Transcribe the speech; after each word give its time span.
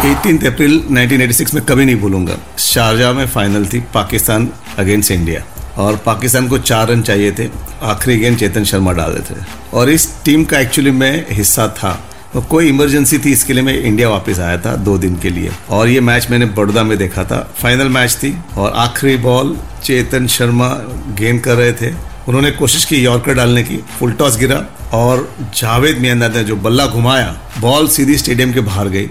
18 0.00 0.46
अप्रैल 0.46 0.84
1986 0.90 1.54
में 1.54 1.64
कभी 1.64 1.84
नहीं 1.84 1.96
भूलूँगा। 1.96 2.36
शारजा 2.58 3.12
में 3.12 3.26
फाइनल 3.26 3.66
थी 3.66 3.80
पाकिस्तान 3.80 4.50
अगेंस्ट 4.78 5.10
इंडिया 5.10 5.42
और 5.82 5.96
पाकिस्तान 5.96 6.48
को 6.48 6.58
चार 6.58 6.88
रन 6.88 7.02
चाहिए 7.02 7.32
थे। 7.32 7.48
आखिरी 7.82 8.18
गेंद 8.18 8.38
चेतन 8.38 8.64
शर्मा 8.64 8.92
डाले 8.92 9.20
थे। 9.20 9.38
और 9.74 9.90
इस 9.90 10.24
टीम 10.24 10.44
का 10.44 10.58
एक्चुअली 10.58 10.90
मैं 10.90 11.26
हिस्सा 11.30 11.68
था। 11.68 12.04
तो 12.32 12.40
कोई 12.40 12.68
इमरजेंसी 12.68 13.18
थी 13.18 13.32
इसके 13.32 13.52
लिए 13.52 13.62
मैं 13.62 13.82
इंडिया 13.82 14.08
वापस 14.08 14.38
आया 14.38 14.58
था 14.58 14.76
दो 14.76 14.98
दिन 14.98 15.16
के 15.16 15.30
लिए। 15.30 15.50
और 15.70 15.88
ये 15.88 16.00
मैच 16.00 16.30
मैंने 16.30 16.46
बड़ौदा 16.46 16.82
में 16.82 16.98
देखा 16.98 17.24
था। 17.24 17.54
फाइनल 17.62 17.88
मैच 17.88 18.12
थी। 18.14 18.36
और 18.56 18.72
आखिरी 18.72 19.16
बॉल 19.16 19.58
चेतन 19.84 20.26
शर्मा 20.26 20.68
गेंद 21.18 21.40
कर 21.40 21.54
रहे 21.54 21.72
थे। 21.72 21.94
उन्होंने 22.28 22.50
कोशिश 22.50 22.84
की 22.84 23.04
यॉर्कर 23.04 23.34
डालने 23.34 23.62
की। 23.62 23.76
फुल 23.76 24.12
टॉस 24.12 24.38
गिरा। 24.38 24.64
और 24.92 25.34
जावेद 25.56 25.98
मियांदाद 25.98 26.36
ने 26.36 26.44
जो 26.44 26.56
बल्ला 26.56 26.86
घुमाया 26.86 27.40
बॉल 27.58 27.88
सीधी 27.88 28.18
स्टेडियम 28.18 28.52
के 28.52 28.60
बाहर 28.60 28.88
गई। 28.88 29.10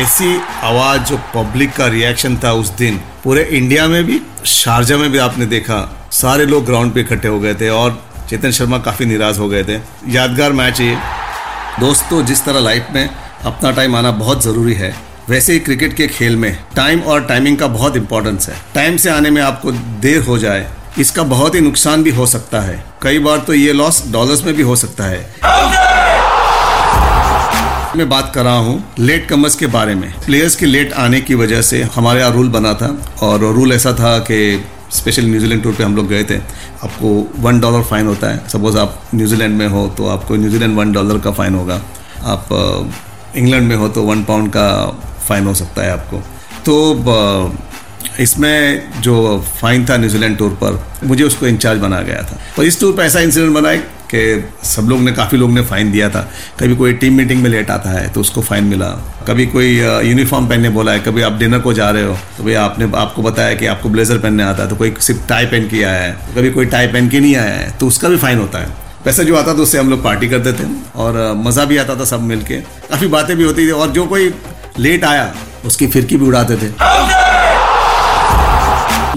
ऐसी 0.00 0.34
आवाज़ 0.64 1.00
जो 1.02 1.16
पब्लिक 1.34 1.72
का 1.72 1.86
रिएक्शन 1.86 2.36
था 2.44 2.52
उस 2.52 2.68
दिन, 2.74 2.96
पूरे 3.24 3.42
इंडिया 3.52 3.86
में 3.86 4.04
भी, 4.04 4.20
शारजा 4.46 4.96
में 4.96 5.10
भी 5.12 5.18
आपने 5.18 5.46
देखा, 5.46 5.78
सारे 6.12 6.46
लोग 6.46 6.64
ग्राउंड 6.66 6.92
पे 6.92 7.00
इकट्ठे 7.00 7.28
हो 7.28 7.40
गए 7.40 7.54
थे 7.54 7.68
और 7.70 8.02
चेतन 8.30 8.50
शर्मा 8.50 8.78
काफ़ी 8.78 9.06
निराश 9.06 9.38
हो 9.38 9.48
गए 9.48 9.64
थे। 9.64 9.76
यादगार 10.08 10.52
मैच 10.52 10.80
है 10.80 10.86
ये। 10.86 10.96
दोस्तों, 11.80 12.24
जिस 12.24 12.44
तरह 12.44 12.60
लाइफ 12.60 12.86
में 12.92 13.08
अपना 13.44 13.70
टाइम 13.70 13.96
आना 13.96 14.10
बहुत 14.12 14.42
ज़रूरी 14.44 14.74
है, 14.74 14.94
वैसे 15.28 15.52
ही 15.52 15.60
क्रिकेट 15.60 15.96
के 15.96 16.06
खेल 16.08 16.36
में 16.36 16.52
टाइम 16.76 17.00
और 17.02 17.24
टाइमिंग 17.24 17.56
का 17.58 17.66
बहुत 17.68 17.96
इंपॉर्टेंस 17.96 18.48
है। 18.48 18.56
टाइम 18.74 18.96
से 18.96 19.10
आने 19.10 19.30
में 19.30 19.42
आपको 19.42 19.72
देर 19.72 20.22
हो 20.22 20.38
जाए, 20.38 20.66
इसका 20.98 21.22
बहुत 21.24 21.54
ही 21.54 21.60
नुकसान 21.60 22.02
भी 22.02 22.10
हो 22.10 22.26
सकता 22.26 22.60
है। 22.60 22.82
कई 23.02 23.18
बार 23.18 23.38
तो 23.38 23.54
ये 23.54 23.72
लॉस 23.72 24.02
डॉलर्स 24.12 24.44
में 24.44 24.54
भी 24.54 24.62
हो 24.62 24.76
सकता 24.76 25.04
है। 25.04 25.79
मैं 27.96 28.08
बात 28.08 28.30
कर 28.34 28.44
रहा 28.44 28.56
हूँ 28.56 28.82
लेट 28.98 29.26
कमर्स 29.28 29.54
के 29.56 29.66
बारे 29.66 29.94
में। 29.94 30.12
प्लेयर्स 30.24 30.56
के 30.56 30.66
लेट 30.66 30.92
आने 30.94 31.20
की 31.20 31.34
वजह 31.34 31.62
से 31.62 31.82
हमारे 31.94 32.20
यहाँ 32.20 32.32
रूल 32.32 32.48
बना 32.48 32.72
था 32.74 32.88
और 33.22 33.40
रूल 33.54 33.72
ऐसा 33.72 33.92
था 33.92 34.18
कि 34.20 34.64
स्पेशल 34.92 35.24
न्यूजीलैंड 35.24 35.62
टूर 35.62 35.74
पे 35.74 35.84
हम 35.84 35.96
लोग 35.96 36.08
गए 36.08 36.24
थे। 36.24 36.36
आपको 36.84 37.08
वन 37.38 37.60
डॉलर 37.60 37.82
फाइन 37.82 38.06
होता 38.06 38.30
है। 38.30 38.48
सपोज़ 38.48 38.78
आप 38.78 39.00
न्यूजीलैंड 39.14 39.56
में 39.58 39.66
हो 39.68 39.86
तो 39.98 40.08
आपको 40.08 40.36
न्यूजीलैंड 40.36 40.76
वन 40.78 40.92
डॉलर 40.92 41.18
का 41.18 41.32
फाइन 41.32 41.54
होगा। 41.54 41.80
आप 42.24 42.48
इंग्लैंड 43.36 43.68
में 43.68 43.76
हो 43.76 43.88
तो 43.88 44.02
वन 44.02 44.24
पाउंड 44.24 44.50
का 44.50 44.68
फाइन 45.28 45.46
हो 45.46 45.54
सकता 45.54 45.82
है 45.82 45.92
आपको। 45.92 46.22
तो 46.66 47.54
इसमें 48.20 49.00
जो 49.02 49.44
फाइन 49.60 49.86
था 49.86 49.96
न्यूजीलैंड 49.96 50.36
टूर 50.38 50.50
पर, 50.62 50.84
मुझे 51.04 51.24
उसको 51.24 51.46
इंचार्ज 51.46 51.80
बनाया 51.80 52.02
गया 52.02 52.22
था। 52.22 52.38
पर 52.56 52.62
इस 52.62 52.80
टूर 52.80 52.92
पर 52.92 53.02
ऐसा 53.02 53.20
इंसिडेंट 53.20 53.54
बना 53.54 53.70
कि 54.10 54.48
सब 54.66 54.88
लोग 54.88 55.00
ने, 55.00 55.12
काफ़ी 55.12 55.38
लोग 55.38 55.50
ने 55.50 55.62
फ़ाइन 55.64 55.90
दिया 55.92 56.08
था। 56.10 56.20
कभी 56.60 56.76
कोई 56.76 56.92
टीम 56.94 57.16
मीटिंग 57.16 57.42
में 57.42 57.48
लेट 57.50 57.70
आता 57.70 57.90
है 57.90 58.08
तो 58.08 58.20
उसको 58.20 58.42
फ़ाइन 58.42 58.64
मिला। 58.66 58.88
कभी 59.26 59.46
कोई 59.48 59.70
यूनिफॉर्म 59.76 60.48
पहनने 60.48 60.68
बोला 60.70 60.92
है, 60.92 61.00
कभी 61.00 61.22
आप 61.22 61.38
डिनर 61.38 61.58
को 61.60 61.72
जा 61.72 61.90
रहे 61.90 62.04
हो 62.04 62.16
तो 62.36 62.44
भाई 62.44 62.54
आपने, 62.56 62.90
आपको 62.96 63.22
बताया 63.22 63.54
कि 63.54 63.66
आपको 63.68 63.88
ब्लेजर 63.88 64.18
पहनने 64.18 64.42
आता 64.42 64.62
है 64.62 64.68
तो 64.68 64.76
कोई 64.76 64.94
सिर्फ़ 65.00 65.26
टाई 65.28 65.46
पहन 65.46 65.68
के 65.68 65.82
आया 65.84 66.02
है 66.02 66.12
कभी 66.36 66.50
कोई 66.50 66.66
टाई 66.68 66.86
पहन 66.88 67.08
के 67.08 67.20
नहीं 67.20 67.34
आया 67.36 67.54
है 67.54 67.70
तो 67.78 67.86
उसका 67.86 68.08
भी 68.08 68.16
फ़ाइन 68.18 68.38
होता 68.38 68.58
है। 68.58 68.88
पैसा 69.04 69.22
जो 69.22 69.36
आता 69.36 69.52
था, 69.54 69.58
उससे 69.58 69.78
हम 69.78 69.90
लोग 69.90 70.02
पार्टी 70.04 70.28
करते 70.28 70.52
थे, 70.52 70.64
और 70.96 71.16
मज़ा 71.36 71.64
भी 71.64 71.76
आता 71.78 71.94
था 71.96 72.04
सब 72.04 72.22
मिलके। 72.22 72.56
काफ़ी 72.88 73.06
बातें 73.08 73.36
भी 73.36 73.44
होती 73.44 73.66
थी, 73.66 73.70
और 73.70 73.90
जो 73.90 74.04
कोई 74.06 74.32
लेट 74.78 75.04
आया, 75.04 75.32
उसकी 75.66 75.86
फिरकी 75.86 76.16
भी 76.16 76.26
उड़ाते 76.26 76.56
थे। 76.56 76.68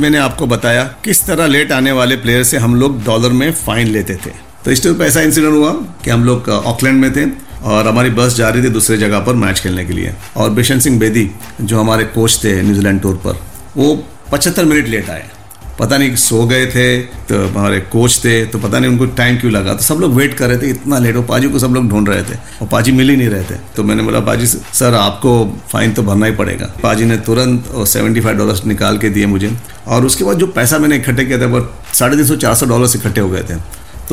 मैंने 0.02 0.18
आपको 0.18 0.46
बताया, 0.48 0.84
किस 1.04 1.26
तरह 1.26 1.48
लेट 1.48 1.72
आने 1.72 1.92
वाले 1.92 2.16
प्लेयर 2.16 2.44
से 2.44 2.58
हम 2.58 2.76
लोग 2.76 3.04
डॉलर 3.06 3.30
में 3.32 3.52
फाइन 3.56 3.88
लेते 3.88 4.16
थे। 4.16 4.32
तो 4.66 4.72
इस 4.72 4.84
टाइप 4.84 5.02
ऐसा 5.02 5.22
इंसिडेंट 5.22 5.54
हुआ 5.54 5.72
कि 6.04 6.10
हम 6.10 6.24
लोग 6.26 6.50
ऑकलैंड 6.50 7.02
में 7.02 7.12
थे 7.16 7.26
और 7.64 7.88
हमारी 7.88 8.10
बस 8.12 8.36
जा 8.36 8.50
रही 8.50 8.64
थी 8.64 8.70
दूसरे 8.70 8.98
जगह 8.98 9.20
पर 9.20 9.34
मैच 9.36 9.60
खेलने 9.60 9.86
के 9.86 9.94
लिए। 9.94 10.14
और 10.38 10.50
बिशन 10.52 10.80
सिंह 10.80 11.00
बेदी 11.00 11.30
जो 11.62 11.80
हमारे 11.80 12.04
कोच 12.16 12.40
थे 12.44 12.62
न्यूजीलैंड 12.62 13.02
टूर 13.02 13.16
पर, 13.26 13.40
वो 13.78 13.96
पचहत्तर 14.32 14.66
मिनट 14.66 14.88
लेट 14.88 15.10
आए। 15.10 15.30
पता 15.80 15.98
नहीं 15.98 16.16
सो 16.16 16.44
गए 16.48 16.66
थे 16.68 16.86
तो 17.28 17.38
हमारे 17.48 17.80
कोच 17.92 18.18
थे 18.24 18.34
तो 18.46 18.60
पता 18.60 18.80
नहीं 18.80 18.92
उनको 18.92 19.06
टाइम 19.16 19.38
क्यों 19.38 19.52
लगा। 19.52 19.74
तो 19.74 19.84
सब 19.84 20.00
लोग 20.00 20.14
वेट 20.16 20.34
कर 20.34 20.50
रहे 20.50 20.58
थे, 20.58 20.70
इतना 20.70 20.98
लेट 21.00 21.16
हो 21.16 21.22
पाजी 21.24 21.50
को 21.50 21.60
सब 21.60 21.74
लोग 21.74 21.90
ढूंढ 21.90 22.10
रहे 22.10 22.24
थे 22.24 22.38
और 22.62 22.68
पाजी 22.68 22.92
मिल 22.92 23.10
ही 23.10 23.16
नहीं 23.16 23.30
रहे 23.30 23.44
थे। 23.44 23.56
तो 23.76 23.84
मैंने 23.84 24.04
बोला, 24.04 24.20
पाजी 24.22 24.48
सर 24.48 24.94
आपको 24.96 25.34
फाइन 25.72 25.94
तो 25.94 26.04
भरना 26.04 26.26
ही 26.26 26.32
पड़ेगा। 26.34 26.74
पाजी 26.84 27.06
ने 27.06 27.18
तुरंत 27.20 27.74
सेवेंटी 27.88 28.22
फाइव 28.22 28.38
डॉलर 28.38 28.62
निकाल 28.66 28.98
के 28.98 29.10
दिए 29.10 29.26
मुझे। 29.26 29.52
और 29.88 30.06
उसके 30.06 30.24
बाद 30.24 30.38
जो 30.38 30.48
पैसा 30.50 30.78
मैंने 30.78 30.96
इकट्ठे 30.96 31.26
किया 31.26 31.40
था, 31.42 31.46
वो 31.46 31.68
साढ़े 31.94 32.16
तीन 32.16 32.26
सौ, 32.26 32.36
चार 32.36 32.56
सौ 32.56 32.66
डॉलर्स 32.66 32.96
इकट्ठे 32.96 33.22
हो 33.22 33.30
गए 33.30 33.44
थे। 33.44 33.56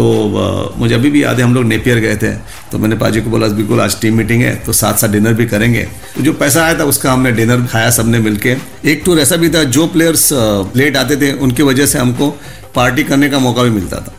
तो 0.00 0.74
मुझे 0.78 0.94
अभी 0.94 1.10
भी 1.10 1.22
याद 1.22 1.38
है, 1.38 1.44
हम 1.44 1.54
लोग 1.54 1.64
नेपियर 1.64 1.98
गए 1.98 2.16
थे। 2.16 2.30
तो 2.70 2.78
मैंने 2.78 2.96
पाजी 2.96 3.20
को 3.20 3.30
बोला, 3.30 3.46
बिल्कुल, 3.48 3.80
आज 3.80 4.00
टीम 4.00 4.16
मीटिंग 4.16 4.42
है 4.42 4.54
तो 4.56 4.72
साथ 4.72 4.94
साथ 4.94 5.08
डिनर 5.08 5.32
भी 5.32 5.46
करेंगे। 5.46 5.82
तो 6.14 6.22
जो 6.22 6.32
पैसा 6.34 6.62
आया 6.64 6.78
था, 6.78 6.84
उसका 6.84 7.12
हमने 7.12 7.32
डिनर 7.32 7.66
खाया 7.66 7.90
सबने 7.90 8.18
मिलके। 8.18 8.56
एक 8.84 9.02
टूर 9.04 9.18
ऐसा 9.20 9.36
भी 9.36 9.48
था, 9.48 9.62
जो 9.66 9.86
प्लेयर्स 9.86 10.28
लेट 10.76 10.96
आते 10.96 11.16
थे, 11.16 11.32
उनकी 11.38 11.62
वजह 11.62 11.86
से 11.86 11.98
हमको 11.98 12.28
पार्टी 12.74 13.02
करने 13.02 13.28
का 13.30 13.38
मौका 13.38 13.62
भी 13.62 13.70
मिलता 13.70 13.96
था। 13.96 14.10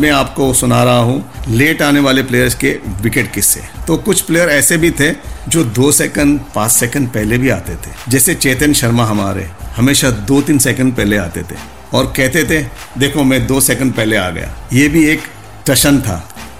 मैं 0.00 0.10
आपको 0.10 0.52
सुना 0.54 0.82
रहा 0.84 0.98
हूँ 1.00 1.24
लेट 1.50 1.82
आने 1.82 2.00
वाले 2.00 2.22
प्लेयर्स 2.22 2.54
के 2.54 2.76
विकेट 3.02 3.32
किस्से। 3.34 3.60
तो 3.86 3.96
कुछ 3.98 4.20
प्लेयर 4.20 4.48
ऐसे 4.48 4.76
भी 4.76 4.90
थे, 4.90 5.10
जो 5.48 5.64
दो 5.64 5.92
सेकंड 5.92 6.40
पाँच 6.54 6.70
सेकंड 6.72 7.08
पहले 7.08 7.38
भी 7.38 7.48
आते 7.50 7.74
थे। 7.76 7.94
जैसे 8.08 8.34
चेतन 8.36 8.72
शर्मा 8.72 9.04
हमारे, 9.04 9.46
हमेशा 9.76 10.10
दो 10.10 10.40
तीन 10.42 10.58
सेकंड 10.58 10.94
पहले 10.94 11.16
आते 11.16 11.42
थे। 11.42 11.75
और 11.94 12.12
कहते 12.16 12.44
थे, 12.44 12.62
देखो, 12.98 13.24
मैं 13.24 13.46
दो 13.46 13.60
सेकंड 13.60 13.94
पहले 13.94 14.16
आ 14.16 14.28
गया। 14.30 14.54
ये 14.72 14.88
भी 14.88 15.04
एक 15.06 15.22
टशन 15.66 16.00
था 16.00 16.16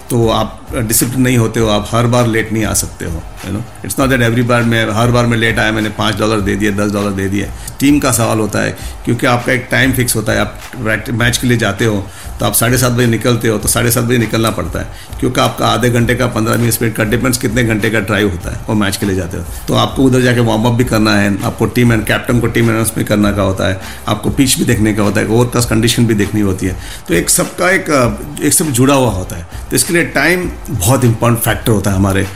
तो 0.09 0.27
आप 0.29 0.56
डिसिप्लिन 0.69 1.21
नहीं 1.21 1.37
होते 1.37 1.59
हो, 1.59 1.67
आप 1.69 1.87
हर 1.91 2.07
बार 2.07 2.27
लेट 2.27 2.51
नहीं 2.53 2.63
आ 2.65 2.73
सकते 2.75 3.05
हो 3.05 3.21
you 3.45 3.51
know 3.53 3.63
it's 3.85 3.99
not 3.99 4.09
that 4.09 4.21
every 4.21 4.41
बार 4.43 4.63
मैं, 4.63 4.85
हर 4.93 5.11
बार 5.11 5.25
मैं 5.25 5.37
लेट 5.37 5.59
आया, 5.59 5.71
मैंने 5.71 5.89
पाँच 5.97 6.15
डॉलर 6.17 6.41
दे 6.41 6.55
दिए, 6.55 6.71
दस 6.73 6.91
डॉलर 6.93 7.11
दे 7.11 7.27
दिए। 7.29 7.49
टीम 7.79 7.99
का 7.99 8.11
सवाल 8.11 8.39
होता 8.39 8.59
है, 8.59 8.71
क्योंकि 9.05 9.25
आपका 9.27 9.51
एक 9.53 9.67
टाइम 9.71 9.91
फिक्स 9.93 10.15
होता 10.15 10.31
है, 10.31 10.39
आप 10.39 11.11
मैच 11.13 11.37
के 11.37 11.47
लिए 11.47 11.57
जाते 11.57 11.85
हो 11.85 12.05
तो 12.39 12.45
आप 12.45 12.53
साढ़े 12.53 12.77
सात 12.77 12.91
बजे 12.91 13.05
निकलते 13.07 13.47
हो 13.47 13.57
तो 13.57 13.67
साढ़े 13.67 13.91
सात 13.91 14.03
बजे 14.03 14.17
निकलना 14.17 14.49
पड़ता 14.51 14.79
है, 14.79 14.87
क्योंकि 15.19 15.41
आपका 15.41 15.67
आधे 15.67 15.89
घंटे 15.89 16.15
का, 16.15 16.25
पंद्रह 16.27 16.57
मिनट 16.57 16.95
का 16.95 17.03
डिपेंड्स 17.05 17.37
कितने 17.37 17.63
घंटे 17.63 17.89
का 17.89 17.99
ड्राइव 18.01 18.29
होता 18.31 18.51
है, 18.51 18.59
वो 18.67 18.75
मैच 18.75 18.97
के 18.97 19.05
लिए 19.05 19.15
जाते 19.15 19.37
हो। 19.37 19.43
तो 19.67 19.73
आपको 19.75 20.03
उधर 20.03 20.21
जाके 20.21 20.39
वार्म 20.41 20.65
अप 20.65 20.73
भी 20.73 20.83
करना 20.83 21.15
है, 21.15 21.31
आपको 21.43 21.65
टीम 21.67 21.93
एंड 21.93 22.05
कैप्टन 22.05 22.39
को 22.39 22.47
टीम 22.47 22.69
अनाउंसमेंट 22.69 23.07
करना 23.07 23.31
का 23.31 23.41
होता 23.41 23.67
है, 23.67 23.79
आपको 24.07 24.29
पिच 24.31 24.57
भी 24.59 24.65
देखने 24.65 24.93
का 24.93 25.03
होता 25.03 25.21
है 25.21 25.27
ओवरकास्ट 25.27 25.69
कंडीशन 25.69 26.05
भी 26.07 26.13
देखनी 26.15 26.41
होती 26.41 26.65
है। 26.65 26.75
तो 27.07 27.13
एक 27.13 27.29
सबका 27.29 27.69
एक 27.71 28.39
एक 28.43 28.53
सब 28.53 28.71
जुड़ा 28.71 28.95
हुआ 28.95 29.11
होता 29.11 29.35
है। 29.35 29.47
तो 29.69 29.75
इसके 29.75 29.93
लिए 29.93 30.03
टाइम 30.13 30.49
बहुत 30.69 31.03
इंपॉर्टेंट 31.05 31.43
फैक्टर 31.43 31.71
होता 31.71 31.91
है 31.91 31.97
हमारे 31.97 32.27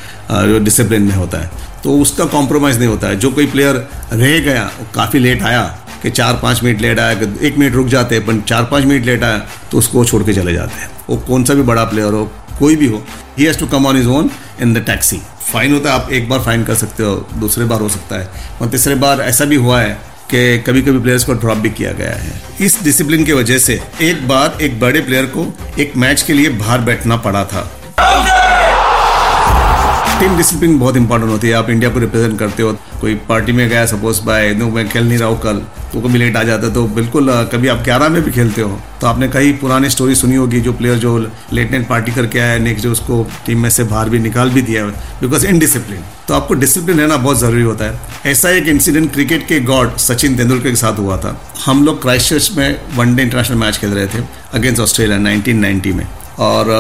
डिसिप्लिन 0.60 1.02
में 1.02 1.16
होता 1.16 1.38
है। 1.38 1.52
तो 1.84 1.98
उसका 2.00 2.26
कॉम्प्रोमाइज़ 2.26 2.78
नहीं 2.80 2.88
होता 2.88 3.08
है। 3.08 3.16
जो 3.16 3.32
कोई 3.32 3.46
प्लेयर 3.48 3.76
रह 4.14 4.40
गया 4.40 4.70
काफ़ी 4.96 5.20
लेट 5.20 5.44
आया 5.44 5.62
कि 6.04 6.10
चार 6.10 6.34
पाँच 6.34 6.64
मिनट 6.64 6.82
लेट 6.82 7.00
आया 7.00 7.14
कि 7.14 7.48
एक 7.48 7.58
मिनट 7.58 7.74
रुक 7.74 7.88
जाते 7.88 8.16
हैं, 8.16 8.26
पर 8.26 8.40
चार 8.40 8.64
पाँच 8.64 8.86
मिनट 8.86 9.06
लेट 9.06 9.24
आया 9.24 9.38
तो 9.72 9.78
उसको 9.78 10.06
छोड़ 10.06 10.24
के 10.24 10.34
चले 10.34 10.54
जाते 10.54 10.82
हैं। 10.82 10.90
वो 11.10 11.18
कौन 11.18 11.44
सा 11.44 11.54
भी 11.54 11.62
बड़ा 11.64 11.84
प्लेयर 11.84 12.14
हो, 12.14 12.24
कोई 12.60 12.76
भी 12.76 12.88
हो 12.88 13.04
he 13.38 13.46
has 13.46 13.60
to 13.60 13.68
come 13.68 13.86
on 13.86 13.98
his 13.98 14.08
own 14.08 14.30
in 14.62 14.74
the 14.74 14.78
taxi 14.78 15.22
fine 15.52 15.74
होता 15.74 15.90
है, 15.90 16.02
आप 16.02 16.12
एक 16.12 16.30
बार 16.30 16.40
फाइन 16.40 16.64
कर 16.64 16.76
सकते 16.76 17.04
हो, 17.04 17.16
दूसरे 17.36 17.66
बार 17.66 17.82
हो 17.82 17.90
सकता 17.90 18.20
है। 18.20 18.30
और 18.62 18.68
तीसरे 18.68 18.96
बार 18.96 19.22
ऐसा 19.22 19.46
भी 19.46 19.56
हुआ 19.56 19.82
है 19.82 20.00
कि 20.32 20.58
कभी 20.60 20.82
कभी 20.82 21.00
प्लेयर्स 21.00 21.24
को 21.24 21.34
ड्रॉप 21.34 21.58
भी 21.58 21.70
किया 21.70 21.92
गया 21.92 22.12
है। 22.12 22.42
इस 22.62 22.84
डिसिप्लिन 22.84 23.26
की 23.26 23.34
वजह 23.34 23.58
से 23.58 23.80
एक 24.02 24.28
बार 24.28 24.58
एक 24.62 24.80
बड़े 24.80 25.02
प्लेयर 25.02 25.26
को 25.28 25.46
एक 25.80 25.98
मैच 25.98 26.22
के 26.22 26.34
लिए 26.34 26.50
बाहर 26.50 26.82
बैठना 26.82 27.18
पड़ा 27.18 27.44
था। 27.46 27.70
टीम 30.22 30.36
डिसिप्लिन 30.38 30.78
बहुत 30.80 30.98
इंपॉर्टेंट 30.98 31.32
होती 31.32 31.48
है। 31.48 31.54
आप 31.56 31.70
इंडिया 31.70 31.90
को 31.92 32.00
रिप्रेजेंट 32.00 32.38
करते 32.40 32.64
हो, 32.64 32.72
कोई 33.02 33.14
पार्टी 33.30 33.52
में 33.52 33.68
गया 33.70 33.86
सपोज़ 33.86 34.22
बाय 34.26 34.54
नो, 34.56 34.68
मैं 34.70 34.88
खेल 34.90 35.08
नहीं 35.08 35.18
रहा 35.18 35.30
हूँ 35.30 35.40
कल। 35.42 35.62
तो 35.94 36.02
कभी 36.02 36.18
लेट 36.20 36.36
आ 36.38 36.44
जाता 36.44 36.68
है 36.68 36.74
तो 36.74 36.84
बिल्कुल 36.90 37.32
कभी 37.54 37.68
आप 37.68 37.78
ग्यारह 37.84 38.10
में 38.10 38.22
भी 38.24 38.32
खेलते 38.32 38.62
हो 38.62 38.80
तो 39.02 39.08
आपने 39.08 39.28
कई 39.30 39.52
पुरानी 39.62 39.90
स्टोरी 39.90 40.16
सुनी 40.16 40.36
होगी, 40.36 40.60
जो 40.62 40.74
प्लेयर 40.74 40.98
जो 40.98 41.18
लेट 41.54 41.72
नाइट 41.72 41.88
पार्टी 41.88 42.12
करके 42.12 42.40
आया 42.40 42.52
है 42.52 42.60
नेक्स्ट 42.60 42.84
जो 42.84 42.92
उसको 42.92 43.26
टीम 43.46 43.62
में 43.62 43.70
से 43.70 43.84
बाहर 43.86 44.10
भी 44.10 44.20
निकाल 44.20 44.50
भी 44.50 44.62
दिया 44.62 44.84
है 44.86 44.92
बिकॉज़ 45.22 45.46
इनडिसिप्लिन 45.48 46.04
तो 46.28 46.34
आपको 46.34 46.54
डिसिप्लिन 46.56 47.00
रहना 47.00 47.18
बहुत 47.18 47.40
ज़रूरी 47.40 47.64
होता 47.64 47.86
है। 47.86 48.32
ऐसा 48.32 48.50
एक 48.52 48.68
इंसिडेंट 48.68 49.12
क्रिकेट 49.14 49.48
के 49.48 49.60
गॉड 49.64 49.98
सचिन 50.00 50.38
तेंदुलकर 50.38 50.70
के 50.70 50.76
साथ 50.76 51.00
हुआ 51.00 51.18
था। 51.18 51.36
हम 51.66 51.84
लोग 51.86 52.02
क्राइस्ट 52.02 52.58
में 52.58 52.80
वनडे 52.96 53.24
इंटरनेशनल 53.24 53.58
मैच 53.58 53.78
खेल 53.78 53.94
रहे 53.94 54.08
थे 54.08 54.24
अगेंस्ट 54.54 54.82
ऑस्ट्रेलिया 54.82 55.18
1990 55.20 55.94
में। 55.94 56.08
और 56.40 56.74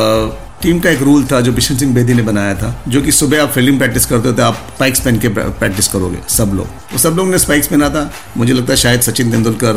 टीम 0.61 0.79
का 0.79 0.89
एक 0.89 1.01
रूल 1.01 1.23
था 1.25 1.39
जो 1.41 1.51
बिशन 1.53 1.77
सिंह 1.77 1.93
बेदी 1.93 2.13
ने 2.13 2.21
बनाया 2.23 2.53
था, 2.55 2.83
जो 2.87 3.01
कि 3.01 3.11
सुबह 3.11 3.41
आप 3.43 3.49
फील्डिंग 3.51 3.77
प्रैक्टिस 3.77 4.05
करते 4.05 4.27
हो 4.27 4.33
तो 4.33 4.43
आप 4.43 4.55
स्पाइक्स 4.75 4.99
पहन 4.99 5.19
के 5.19 5.27
प्रैक्टिस 5.29 5.87
करोगे, 5.87 6.17
सब 6.29 6.51
लोग। 6.55 6.67
तो 6.91 6.97
सब 6.97 7.15
लोग 7.17 7.29
ने 7.29 7.37
स्पाइक्स 7.39 7.67
पहना 7.67 7.89
था। 7.89 8.11
मुझे 8.37 8.53
लगता 8.53 8.73
है 8.73 8.77
शायद 8.77 9.01
सचिन 9.01 9.31
तेंदुलकर 9.31 9.73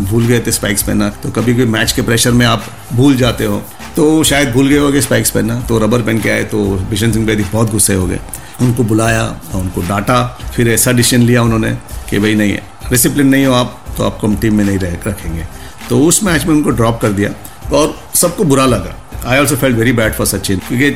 भूल 0.00 0.26
गए 0.26 0.40
थे 0.40 0.52
स्पाइक्स 0.52 0.82
पहनना। 0.82 1.08
तो 1.22 1.30
कभी 1.30 1.54
कभी 1.54 1.64
मैच 1.66 1.92
के 1.92 2.02
प्रेशर 2.02 2.32
में 2.32 2.44
आप 2.46 2.64
भूल 2.92 3.16
जाते 3.16 3.44
हो 3.44 3.62
तो 3.96 4.22
शायद 4.24 4.52
भूल 4.52 4.68
गए 4.68 4.78
होगे 4.78 5.00
स्पाइक्स 5.00 5.30
पहनना। 5.30 5.60
तो 5.60 5.78
रबर 5.78 6.02
पहन 6.02 6.20
के 6.20 6.30
आए 6.30 6.44
तो 6.44 6.64
बिशन 6.90 7.12
सिंह 7.12 7.26
बेदी 7.26 7.44
बहुत 7.44 7.70
गुस्से 7.70 7.94
हो 7.94 8.06
गए। 8.06 8.20
उनको 8.60 8.84
बुलाया 8.84 9.22
और 9.22 9.60
उनको 9.60 9.80
डांटा, 9.80 10.22
फिर 10.54 10.68
ऐसा 10.68 10.92
डिसीज़न 10.92 11.22
लिया 11.22 11.42
उन्होंने 11.42 11.72
कि 12.10 12.18
भाई 12.18 12.34
नहीं 12.34 12.58
डिसिप्लिन 12.90 13.26
नहीं 13.26 13.46
हो 13.46 13.52
आप 13.54 13.84
तो 13.96 14.04
आपको 14.04 14.26
हम 14.26 14.36
टीम 14.36 14.54
में 14.54 14.64
नहीं 14.64 14.78
रखेंगे। 14.78 15.46
तो 15.88 16.00
उस 16.02 16.22
मैच 16.24 16.44
में 16.44 16.54
उनको 16.54 16.70
ड्रॉप 16.70 17.00
कर 17.02 17.12
दिया। 17.12 17.30
और 17.72 17.94
सबको 18.14 18.44
बुरा 18.44 18.64
लगा। 18.66 18.94
I 19.28 19.38
also 19.38 19.56
felt 19.56 19.76
very 19.76 19.92
bad 19.92 20.12
for 20.14 20.26
Sachin 20.26 20.58
क्योंकि 20.68 20.86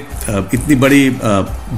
इतनी 0.56 0.74
बड़ी 0.76 1.08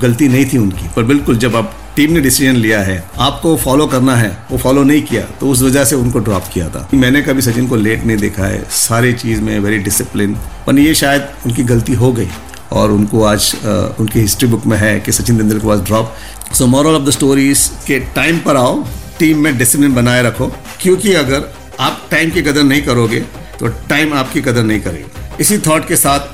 गलती 0.03 0.29
नहीं 0.29 0.45
थी 0.53 0.59
उनकी। 0.59 0.89
पर 0.97 1.03
बिल्कुल 1.05 1.37
जब 1.39 1.57
आप 1.57 1.73
टीम 1.97 2.13
ने 2.13 2.21
डिसीज़न 2.21 2.57
लिया 2.57 2.81
है 2.83 2.97
आपको 3.19 3.57
फॉलो 3.57 3.87
करना 3.87 4.15
है 4.17 4.31
वो 4.51 4.59
फॉलो 4.59 4.83
नहीं 4.85 5.03
किया 5.03 5.23
तो 5.41 5.49
उस 5.49 5.63
वजह 5.63 5.85
से 5.85 5.97
उनको 5.97 6.19
ड्रॉप 6.19 6.45
किया 6.53 6.69
था। 6.69 6.89
मैंने 6.95 7.23
कभी 7.23 7.43
सचिन 7.43 7.69
को 7.69 7.77
लेट 7.77 8.05
नहीं 8.05 8.17
देखा 8.17 8.47
है 8.47 8.63
सारी 8.79 9.13
चीज़ 9.13 9.41
में 9.41 9.59
वेरी 9.61 9.79
डिसिप्लिन 9.79 10.35
पर 10.67 10.79
ये 10.79 10.95
शायद 10.95 11.29
उनकी 11.47 11.65
गलती 11.65 11.95
हो 11.95 12.13
गई 12.13 12.29
और 12.73 12.91
उनको 12.91 13.23
आज 13.25 13.55
अ, 13.55 13.97
उनकी 14.01 14.21
हिस्ट्री 14.21 14.49
बुक 14.49 14.67
में 14.67 14.77
है 14.79 14.99
कि 15.01 15.13
Sachin 15.13 15.37
Tendulkar 15.39 15.67
was 15.67 15.81
drop 15.81 16.15
so 16.55 16.67
moral 16.67 16.95
of 16.97 17.03
the 17.03 17.11
stories 17.11 17.71
के 17.87 17.99
टाइम 18.15 18.39
पर 18.39 18.57
आओ 18.57 18.83
टीम 19.19 19.43
में 19.43 19.57
डिसिप्लिन 19.59 19.95
बनाए 19.95 20.23
रखो 20.23 20.47
क्योंकि 20.81 21.13
अगर 21.15 21.53
आप 21.81 22.01
टाइम 22.11 22.31
की 22.31 22.43
कदर 22.43 22.63
नहीं 22.63 22.83
करोगे 22.83 23.21
तो 23.59 23.69
टाइम 23.89 24.15
आपकी 24.15 24.41
कदर 24.43 24.63
नहीं 24.63 24.81
करेगा। 24.81 25.37
इसी 25.41 25.59
थॉट 25.59 25.87
के 25.89 25.97
साथ 25.97 26.34